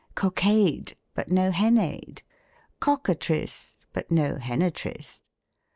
Cock 0.15 0.43
ade, 0.47 0.95
but 1.13 1.29
no 1.29 1.51
Hen 1.51 1.77
ade. 1.77 2.23
Cock 2.79 3.05
atrice, 3.07 3.75
but 3.93 4.09
no 4.09 4.37
Hen 4.37 4.61
atrice. 4.61 5.21